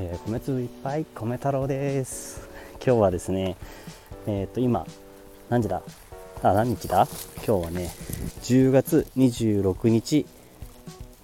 [0.00, 2.48] えー、米粒いっぱい米太郎です。
[2.74, 3.56] 今日はですね
[4.28, 4.86] えっ、ー、と今
[5.48, 5.82] 何時だ？
[6.40, 7.08] あ何日だ？
[7.44, 7.90] 今日はね
[8.42, 10.24] 10月26日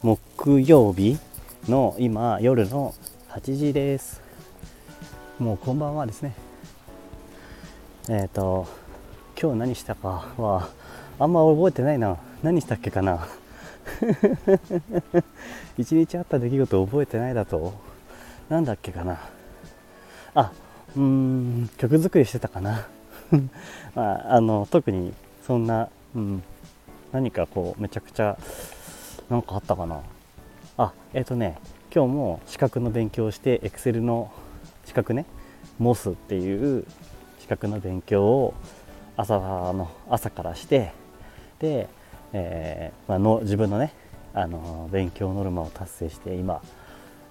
[0.02, 1.18] 木曜日
[1.68, 2.96] の今夜の
[3.28, 4.20] 8時です。
[5.38, 6.34] もうこんばんはですね。
[8.08, 8.66] えっ、ー、と
[9.40, 10.68] 今日何したかは
[11.20, 12.16] あんま覚えてないな。
[12.42, 13.28] 何したっけかな。
[15.78, 17.93] 一日あった出来事覚えてないだと。
[18.48, 19.18] なんだっけかな。
[20.34, 20.52] あ
[20.96, 22.86] うーん曲作りしてたかな。
[23.94, 25.14] まああの特に
[25.46, 26.42] そんな、うん、
[27.12, 28.36] 何かこうめちゃくちゃ
[29.30, 30.00] 何かあったかな。
[30.76, 31.58] あえっ、ー、とね
[31.94, 34.30] 今日も資格の勉強をして Excel の
[34.84, 35.24] 資格ね
[35.80, 36.84] MOS っていう
[37.38, 38.54] 資格の勉強を
[39.16, 40.92] 朝の朝からして
[41.60, 41.88] で、
[42.32, 43.92] えーまあの、自分のね
[44.34, 46.60] あの勉強ノルマを達成して今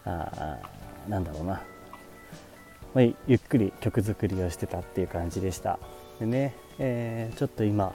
[0.05, 0.57] あ
[1.07, 1.61] なんだろうな、
[2.93, 5.79] まあ、ゆっくり曲作りをしてたっていう感じでした。
[6.19, 7.93] でね、えー、ちょっと今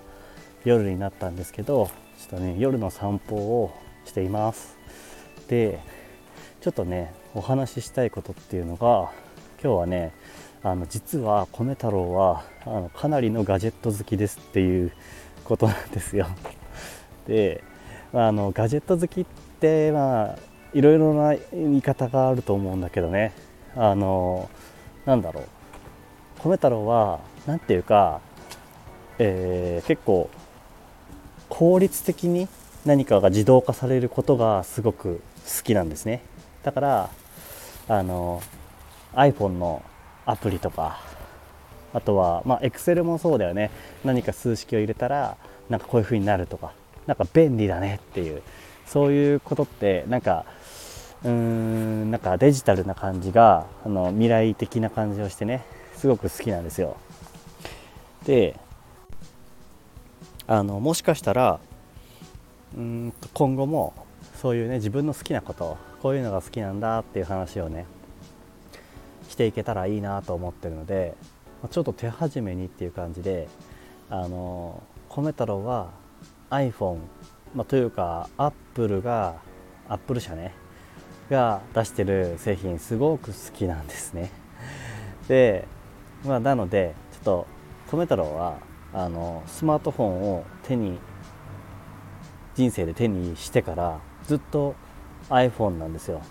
[0.64, 3.70] 夜になったんですけどちょっとね夜の散歩を
[4.04, 4.76] しています。
[5.48, 5.80] で
[6.60, 9.12] ちょっとねお話ししたいことっていうのが
[9.62, 10.12] 今日はね
[10.62, 14.92] あの実は米太郎はあのかなりのガジェット好きですっていう
[15.44, 16.26] ことなんですよ。
[17.26, 17.62] で
[18.12, 19.26] あのガジェット好きっ
[19.60, 20.38] てまあ
[20.74, 23.32] いろいろな言い方があると思うんだけどね。
[23.76, 24.50] あの
[25.06, 25.44] なんだろう。
[26.42, 28.20] 米太郎は何ていうか、
[29.18, 30.30] えー、結構
[31.48, 32.48] 効率的に
[32.84, 36.22] 何かが自動化されることがすごく好きなんですね。
[36.62, 37.10] だから
[37.88, 38.42] あの
[39.14, 39.82] iPhone の
[40.26, 41.00] アプリとか
[41.94, 43.70] あとはまあ Excel もそうだよね。
[44.04, 45.36] 何か数式を入れたら
[45.70, 46.72] なんかこういう風になるとか
[47.06, 48.42] なんか便利だねっていう
[48.86, 50.44] そういうことってなんか
[51.24, 56.96] うーんなんかデジタルな感じがあの未来的な感じをしてねすごく好きなんですよ。
[58.24, 58.58] で
[60.46, 61.60] あのもしかしたら
[62.76, 63.94] うん今後も
[64.40, 67.86] そういうね自分の好きなことこういうのが好きなんだっていう話をね
[69.28, 71.14] していけたらいいなと思ってるので
[71.70, 73.48] ちょっと手始めにっていう感じで
[74.10, 75.90] あの米太郎は
[76.50, 76.98] iPhone、
[77.54, 79.36] まあ、というか Apple が
[79.88, 80.54] Apple 社ね
[81.30, 84.30] が出してる製品すごく好きなんですね。
[85.28, 85.66] で、
[86.24, 87.46] まあ、なのでちょっと
[87.90, 88.58] 米太郎は
[88.92, 90.98] あのスマートフォンを手に
[92.54, 94.74] 人生で手にしてからずっと
[95.28, 96.22] iPhone なんですよ、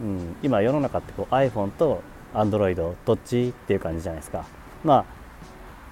[0.00, 2.02] うん、今世の中ってこう iPhone と
[2.34, 4.44] Android どっちっていう感じじゃないですか。
[4.84, 5.04] ま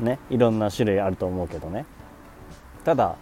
[0.01, 1.87] あねいろんな種類あると思うけどね。
[2.85, 3.17] ただ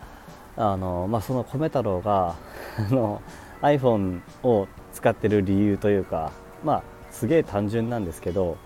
[0.57, 2.37] あの、まあ、その米太郎が
[2.79, 3.23] あの
[3.63, 6.33] iPhone を使ってる理由というか
[6.65, 8.57] まあすげえ単純なんですけど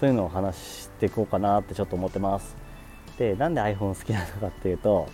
[0.00, 2.56] そういうのを話していこうかなってちょっと思ってます。
[3.18, 5.08] でなんで iPhone 好きなのかっていうと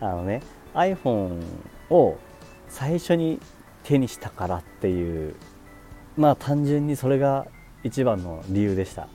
[0.00, 0.42] あのね
[0.74, 1.42] iPhone
[1.90, 2.18] を
[2.68, 3.40] 最初に
[3.84, 5.34] 手にしたからっていう
[6.16, 7.46] まあ単純にそれが
[7.84, 9.08] 一番の理由でした。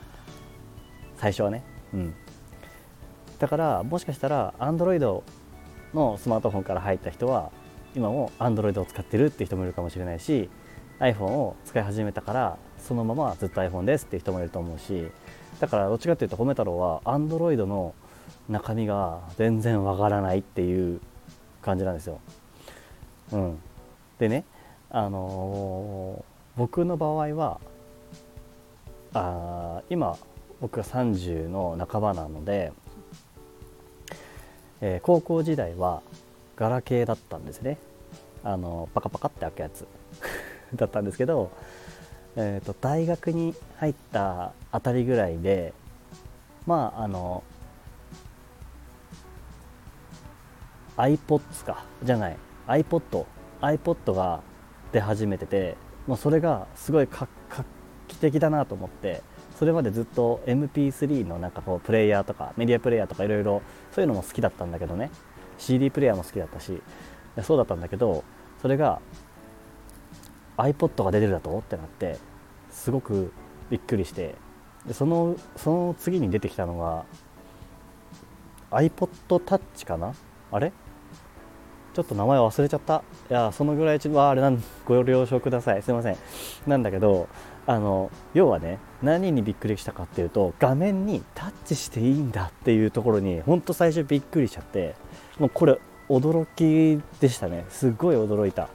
[1.16, 1.62] 最初はね。
[1.92, 2.14] うん。
[3.38, 5.22] だからもしかしたら Android
[5.92, 7.50] のスマートフォンから入った人は
[7.94, 10.50] 今も Android を使ってるって人もいるかもしれないし
[11.00, 15.08] iPhone を使い始めたからそのままずっと iPhone ですっていう人もいると思うし
[15.60, 17.94] だからどっちかっていうと米太郎は Android の
[18.48, 21.00] 中身が全然わからないっていう
[21.62, 22.20] 感じなんですよ。
[23.32, 23.58] うん、
[24.18, 24.44] でね、
[24.90, 27.60] あのー、僕の場合は
[29.14, 30.16] あ今
[30.60, 32.72] 僕が30の半ばなので
[34.86, 36.02] えー、高校時代は
[36.56, 37.78] ガラケーだったんですね。
[38.42, 39.86] あのパカパカって開くやつ。
[40.76, 41.50] だったんですけど、
[42.36, 45.72] えーと、大学に入ったあたりぐらいで
[46.66, 47.42] まああの
[50.96, 52.36] iPods かじゃない
[52.66, 53.26] iPod
[53.60, 54.40] iPod が
[54.92, 55.76] 出始めてて
[56.06, 57.28] もうそれがすごい画
[58.06, 59.22] 期的だなと思って
[59.58, 63.62] それまでずっと MP3 のなんかこうプレイヤーとかメディアプレイヤーとかいろいろ
[63.92, 65.10] そういうのも好きだったんだけどね。
[65.58, 66.82] CD プレイヤーも好きだったし
[67.42, 68.24] そうだったんだけど
[68.60, 69.00] それが
[70.56, 71.58] iPod が出てるだと？
[71.58, 72.18] ってなって
[72.70, 73.32] すごく
[73.70, 74.34] びっくりして。
[74.86, 77.06] でそのその次に出てきたのが
[78.70, 80.14] iPod Touch かな？
[80.52, 80.72] あれ？
[81.94, 83.02] ちょっと名前忘れちゃった。
[83.30, 85.82] いやそのぐらいちはあれなんご了承ください。
[85.82, 86.16] すいません。
[86.66, 87.28] なんだけど
[87.66, 94.96] あの要はね何にびっくりしたかっていうと画面にタッチしていいんだっていうところにほんと最初びっくりしちゃって
[95.38, 95.78] もうこれ
[96.08, 97.64] 驚きでしたね。
[97.70, 98.68] すっごい驚いた。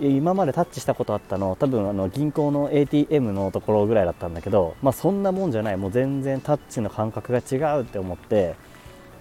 [0.00, 5.76] 今までタッチしたことあったの多分あの銀行の ATM のところぐらいだったんだけど、まあ、そんなもんじゃない。
[5.76, 8.54] もう全然タッチの感覚が違うって思って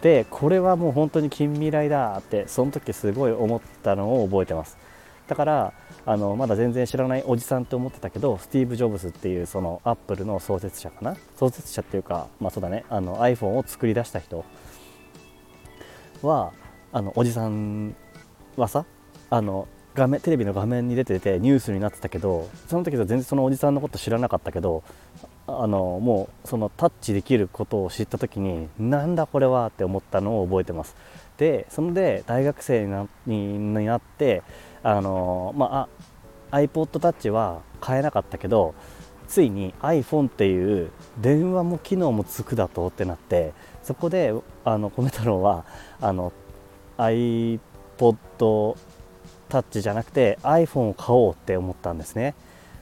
[0.02, 4.78] でこれはもう本当に近未来だってその時すごい思ったのを覚えてます。
[5.28, 5.74] だから
[6.06, 11.18] あのまだ全然知らないおじさんって思ってたけどスティーブ・ジョブズっていうそのアップルの創設者かな？
[11.36, 12.86] 創設者っていうかまあそうだね。
[12.90, 14.46] あの iPhone を作り出した人
[16.22, 16.54] は
[16.94, 17.96] あのおじさん
[18.56, 18.86] はさ
[19.30, 24.84] あの画面テレビの画面に出ててニュースになってたけどその時は全然そのおじさんのこと知らなかったけど
[25.48, 30.96] あのもうそのタッチできることを知った時になんだこれはって思ったのを覚えてます。
[31.38, 34.44] でそんで大学生になになって
[34.84, 35.90] あのま
[36.52, 38.76] あ iPod Touch は買えなかったけど
[39.28, 43.54] ついに iPhone っていう電話も機能もつくだとってなって
[43.84, 44.34] そこで
[44.64, 45.66] あの米太郎は
[46.02, 46.34] あの
[46.98, 48.76] iPod
[49.50, 52.36] Touch じゃなくて iPhone を買おうって思ったんですね。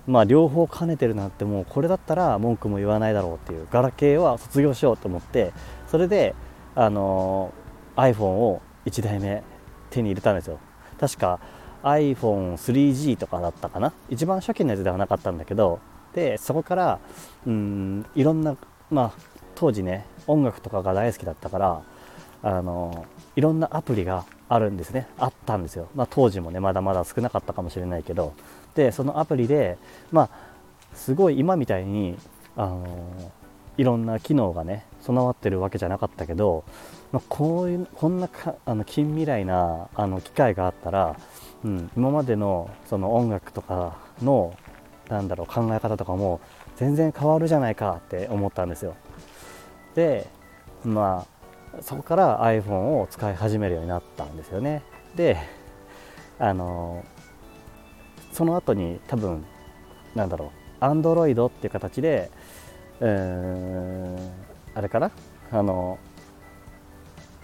[0.07, 5.51] まあ両方兼ねてるなんてもうこれだったら文句も言わないだろうっていうガラケーは卒業しようと思って
[5.87, 6.35] それで
[6.75, 7.53] あの
[7.95, 9.41] iPhone を1台目
[9.89, 10.59] 手に入れたんですよ。
[10.99, 11.39] 確か
[11.83, 13.93] iPhone3G とかだったかな？
[14.09, 15.79] 一番初期のやつではなかったんだけど
[16.13, 16.99] でそこから
[17.45, 18.55] うんいろんな
[18.91, 19.21] まあ
[19.55, 21.81] 当時ね音楽とかが大好きだったから
[22.43, 25.07] あのいろんなアプリがあるんですね。
[25.17, 28.33] あったんですよ、まあ、当時もねまだまだ少なかったかもしれないけど。
[28.75, 29.77] でそのアプリで
[30.11, 30.29] まあ
[30.93, 32.17] すごい今みたいに
[32.55, 33.31] あの
[33.77, 36.63] いろんな機能がね備わってるわけじゃなかったけど、
[37.11, 41.17] まあ、こういうこんなかあの近未来なあの機会があったら、
[41.63, 44.55] うん、今までのその音楽とかの
[45.09, 46.39] なんだろう考え方とかも
[46.77, 48.95] 全然変わるじゃないかって思ったんですよ。
[49.93, 50.27] で
[50.83, 51.34] まあ
[51.81, 54.81] そこから iPhone を使い始めるようになったんですよね。
[55.15, 55.37] で
[56.39, 57.03] あの
[58.31, 59.45] その後に多分
[60.13, 60.51] なんだろ
[60.81, 62.29] う Android っていう形で
[62.99, 64.31] うーん
[64.73, 65.11] あれかな？
[65.51, 65.97] あの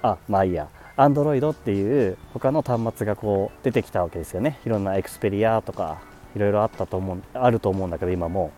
[0.01, 0.67] あまあいいや。
[0.97, 4.59] Android っていう他の端末がこう出てきたわけですよね。
[4.65, 6.01] いろんなエクスペリアとか
[6.35, 8.51] いろいろあったと思うあると思うんだけど今も。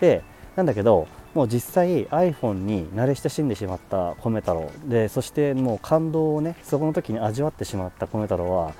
[0.00, 0.22] で
[0.56, 4.70] なんだけどもう実際 iPhone に慣れ親しんでしまった米太郎。
[4.86, 8.72] でそしてもう感動をねそこの時に味わってしまった米太郎は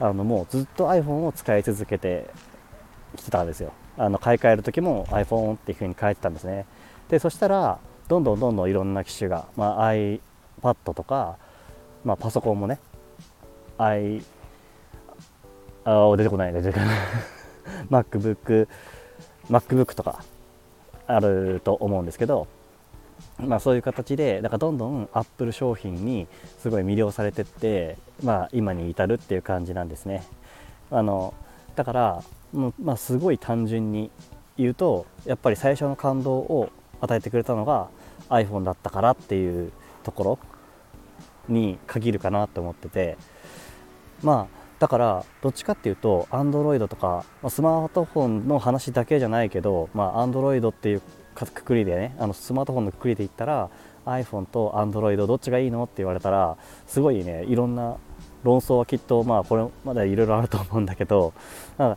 [0.00, 2.28] あのもうずっと iPhone を使い続けて
[3.14, 3.72] きてたんですよ。
[3.96, 6.66] あの買い替える時も iPhone っていう風に変えてたんですね。
[7.08, 7.78] でそしたら
[8.08, 10.18] どんどんどんどんいろんな機種が、まあ、iPad
[10.94, 11.38] とか、
[12.04, 12.80] まあ、パソコンもね
[13.78, 14.24] i
[15.84, 16.98] あ出てこない出てこない。
[17.90, 18.66] MacBook
[19.48, 20.24] MacBook とか
[21.06, 22.46] あると思うんですけど
[23.38, 26.26] まあ、そういう形でだからどんどんアップル商品に
[26.58, 30.24] すごい魅了されてって、まあ、今に至るっていう感じなんですね。
[30.90, 31.34] あの
[31.74, 32.22] だから
[32.52, 34.10] まあ、すごい単純に
[34.58, 36.68] 言うとやっぱり最初の感動を
[37.00, 37.88] 与えてくれたのが
[38.28, 39.72] iPhone だったからっていう
[40.02, 40.38] ところ
[41.48, 43.16] に限るかなと思ってて
[44.22, 51.02] まあだからどっちかっていうと Android とかまあスマートフォンの話だけじゃないけど、まあ、Android っていう
[51.36, 53.70] くくりでねあのスマートフォンのくくりで言ったら
[54.06, 56.56] iPhone と Android どっちがいいのって言われたら
[56.88, 57.96] すごいねいろんな
[58.42, 61.32] 論争はきっとまあこれまだいろいろあると思うんだけど
[61.78, 61.96] あ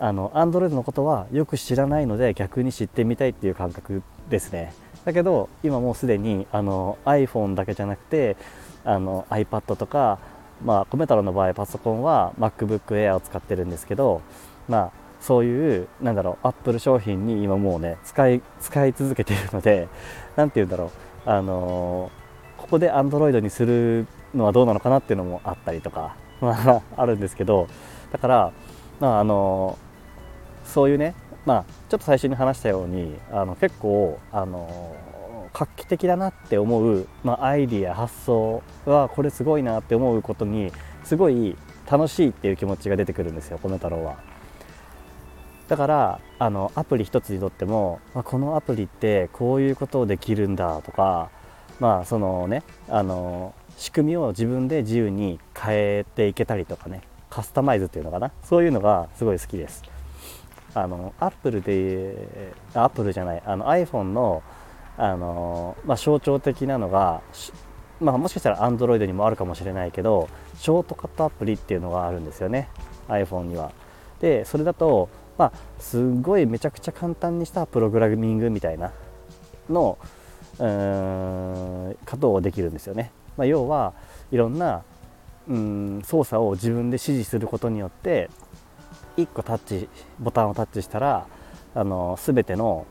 [0.00, 4.72] の Android のことはよく知らないので逆に知ってみたいっていう感覚ですね。
[5.04, 8.38] だけど今もうすでにあの iPhone だけじゃなくて
[8.86, 10.18] あの iPad とか
[10.64, 14.22] まあ米太郎の場合パソコンは MacBook Air を使ってるんですけど
[14.68, 19.88] まあそういうなんだろう Apple 商品に今もうね使い使い続けているので
[20.36, 20.86] 何て言うんだろ
[21.26, 22.10] うあの
[22.58, 27.68] ここで Android にするのはどうなのかなっていうのもあったりとか まああるんですけど
[28.10, 28.52] だから
[29.00, 29.78] まああの
[30.64, 31.14] そういうね、
[31.44, 34.94] まあ、ちょっと最初に話したようにあの結構あの
[35.54, 40.72] 画期的だなって思う、まあ、アイディア発想はこれすごいなって思うことに
[41.04, 41.56] すごい
[41.90, 44.16] 楽しいっていう気持ちが出てくるんですよ米太郎は。
[45.68, 51.30] だからあのアプリ一つにとっても、まあ、このアプリってこういうことをできるんだとか
[51.80, 58.32] まあそのねあの仕組みを自分で自由に変えていけたりとかねカスタマイズっていうのかな？
[58.42, 59.82] そういうのがすごい好きです
[60.74, 64.42] あのアップルでアップルじゃないあの iPhone の
[64.96, 67.22] あの、まあ、象徴的なのが、
[68.00, 72.68] まあ、もしかしたら Android にもあるかもしれないけどショートカットアプリっていうのがあるんですよね。
[73.08, 73.72] iPhone には。
[74.20, 78.92] でそれだと、まあ、すごいめちゃくちゃ簡単にしたプログラミングみたいな
[79.68, 79.98] の
[80.58, 83.94] うんことできるんですよね、まあ、要は
[84.30, 84.84] いろんな
[85.48, 88.30] うん操作を自分で指示することによって
[89.16, 89.88] 1個タッチ
[90.20, 91.26] ボタンをタッチしたら
[91.74, 92.86] あの全ての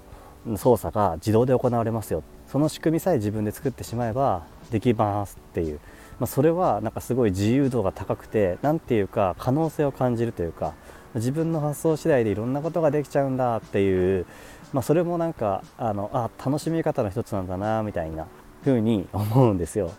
[0.58, 2.24] 操作が自動で行われますよ。
[2.48, 5.80] その仕組みさえ自分で作ってしまえばできますっていう、
[6.20, 10.74] まあ、それはなんかすごい自由度が高くて何ていうか可能性を感じるというか
[11.16, 14.26] 自分の発想次第でいろんなことができちゃうんだっていう、
[14.74, 18.28] まあ、それもなんかあのあ楽しみ方の一つなんだなみたいな
[18.64, 19.92] 風に 思うんですよ。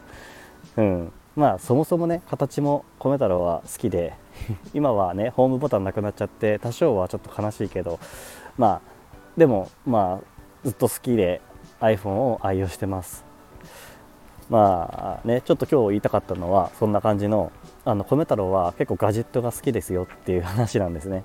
[0.76, 4.14] うん、まあそもそもね形も米太郎は好きで
[4.72, 7.98] 今はねホームボタンなくなっちゃって多少はちょっと悲しいけど
[8.56, 8.92] まあ
[9.36, 10.31] でもまあ
[10.64, 11.40] ずっと好きで
[11.80, 13.24] iPhone を愛用してます。
[14.48, 17.52] まあねちょっと今日言いたかったのはそんな感じの
[17.84, 21.24] あの米太郎は結構ガジェットが好きですよっていう話なんですね。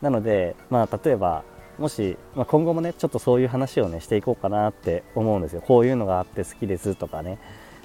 [0.00, 1.44] なのでまあ例えば
[1.78, 5.62] もし、まあ、今後もねちょっとそういう話をねしていこうかなって思うんですよ。
[5.62, 7.38] こういうのがあって好きですとかね、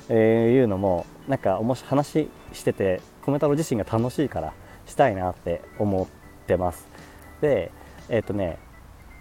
[0.10, 4.54] えー、いうのもなんかもし話してて米太郎自身が楽しいから
[4.86, 6.88] したいなって思ってます。
[7.42, 7.72] で
[8.10, 8.58] えっ、ー、とね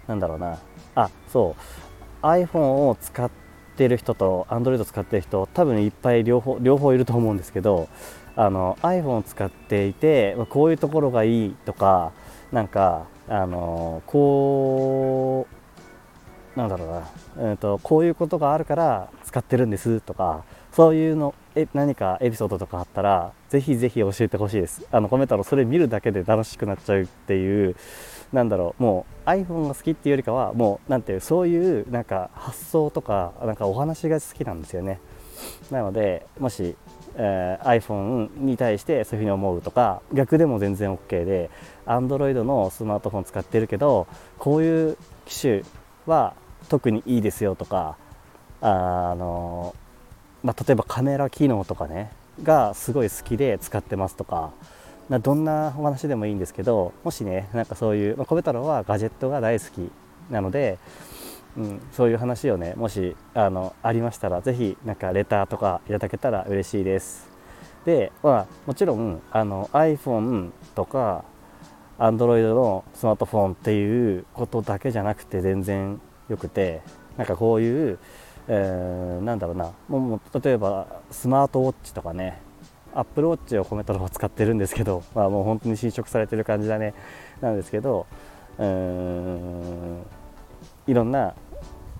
[0.07, 0.59] なんだろうな。
[0.95, 2.27] あそう。
[2.27, 3.31] iPhone を使っ
[3.77, 7.89] てる人と Android 使ってる人多分いっぱい両方両方いると思うんですけど
[8.35, 12.13] あの iPhone を使っていてこういうところがいいとか
[12.53, 24.87] なんかあのこうなんだろうな、えーと、こういうことがあるから使ってるんですとかそういうのえ何かエピソードとかあったらぜひぜひ教えてほしいです。
[24.91, 27.77] あのコメントのそれ見るだけで楽しくなっちゃうっていう
[28.33, 35.01] なんだろうもう iPhone が好きっていうよりかはもうなんていうそういうなんか発想とかなんかお話が好きなんですよね。
[35.71, 36.77] なのでもし
[37.19, 41.51] えー、iPhone に対してそういうふうに思うとか逆でも全然 OK で
[41.87, 44.07] Android のスマートフォン使ってるけど
[44.39, 45.63] こういう機種
[46.07, 46.35] は
[46.69, 47.97] 特にいいですよとか
[48.61, 49.75] あの、
[50.43, 54.53] まあ、例えばカメラ機能とかねがすごい好きで使ってますとか
[55.09, 59.91] などんなお話でもいいんですけどもしねなんかそういう、まあ、米太郎はガジェットが大好き
[60.31, 60.79] なので
[61.57, 67.31] うん、そういう話をねもしあのありましたら是非なんかレターとかいただけたら嬉しいです。
[67.87, 71.25] で、まあ、もちろんあの iPhone とか
[71.99, 76.83] Android のスマートフォンっていうことだけじゃなくて全然よくて
[77.17, 77.99] なんかこういう、
[78.49, 82.43] えー、なんだろうなもう例えばスマートウォッチとかね
[82.97, 86.95] アップルウォッチをコメトの方使ってるんですけど、まあ、もう本当に侵食されてる感じだね。
[87.41, 88.07] なんですけど
[88.59, 90.03] うーん
[90.87, 91.35] いろんな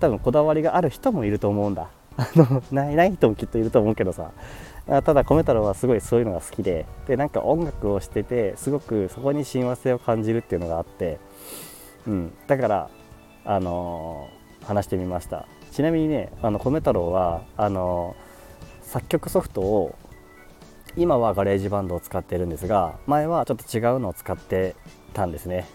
[0.01, 1.89] 多分こだわりがある人もいると思うんだ。
[2.17, 4.31] あのないない人もきっといると思うけどさ。
[4.87, 6.87] ただ米太郎はすごいそういうのが好きで。
[7.07, 11.19] でなんか音楽をしててすごくそこに親和性を感じるっていうのがあって、
[12.07, 12.89] うん、だから
[13.45, 15.47] あのー、話してみました。
[15.73, 19.95] ちなみにねあの米太郎はあのー、作曲ソフトを
[20.97, 24.75] 今は GarageBand を使ってるんですが前はちょっと違うのを使って
[25.13, 25.69] たんですね。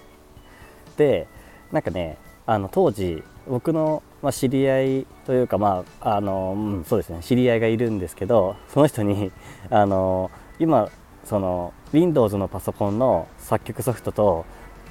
[0.97, 1.27] で
[1.71, 9.31] なんかねあの当時僕の、まあ、知り合いというか、まああのうん、そうですね知り合いがいるんですけどその人に
[9.69, 10.89] あの今
[11.23, 14.45] その Windows のパソコンの作曲ソフトと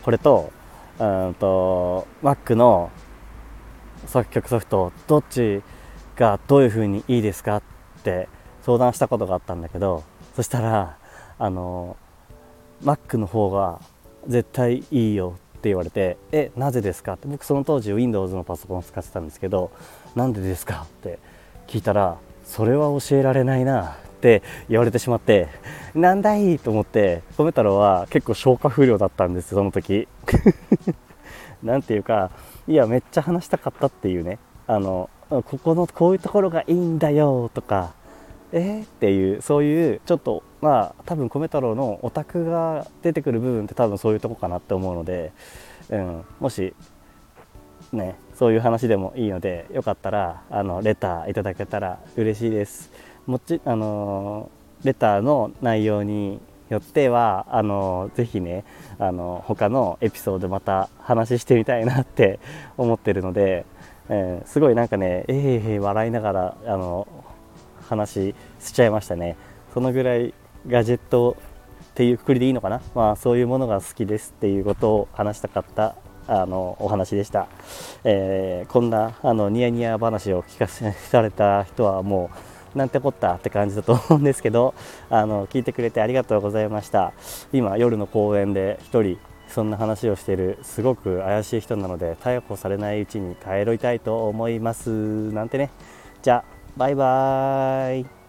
[0.04, 0.52] これと
[0.98, 2.90] うんと Mac の
[4.06, 5.62] 作曲ソフトどっち
[6.16, 7.62] がどういう風にいいですかっ
[8.02, 8.28] て
[8.62, 10.04] 相談したことがあったんだけど
[10.40, 10.96] そしたら
[11.38, 11.98] あの
[12.82, 13.78] Mac の方が
[14.26, 19.70] 絶対いいよって言われて「えなぜですか?」って僕その当時 Windows のパソコンを使ってたんですけど
[20.16, 21.18] 「なんでですか?」って
[21.66, 22.16] 聞いたら
[22.46, 25.48] 「それは教えられないな」って言われてしまって
[25.94, 30.08] 「なんだい!」と思って米太郎は結構消化不良だったんですその時
[31.62, 32.30] なんていうか
[32.66, 37.92] いやめっちゃ話したかったっていうねあのここのこういうところがいいんだよとか
[38.52, 45.32] えー、っていうそういうちょっとまあ多分米太郎のオタクが出てくる部分って多分そういうとこかなって思うので、
[45.88, 46.74] うん、もし
[47.92, 52.90] ねそういう話でもいいのでよかったらあのレターいただけたら嬉しいです。
[53.26, 54.50] もちあの
[54.82, 56.40] レターの内容に
[56.70, 58.64] よってはあのぜひね
[58.98, 62.40] あの他のエピソードまた話してみたいなって
[62.78, 63.66] 思ってるので、
[64.08, 67.06] えー、すごいなんかねえー、えー、笑いながらあの
[67.90, 69.36] 話しちゃいましたね。
[69.74, 70.32] そのぐらい
[70.66, 71.36] ガジェット
[71.90, 77.48] っていうくくりでいいのかな、まあ、そういうものが好きですっていうことを話したかったあのお話でした、
[78.04, 82.30] えー、こんなあのニヤニヤ話を聞かせされた人はも
[82.74, 84.74] うなんてこったって感じだと思うんですけど
[85.08, 87.12] あの聞いてくれてありがとうございました。
[87.52, 89.18] 今夜の公園で1人
[89.48, 94.90] そんな話をしているすごく怪しい人なので逮捕されないうちに帰りたいと思います。
[95.32, 95.70] なんてね。
[96.22, 98.19] じゃあバイバーイ。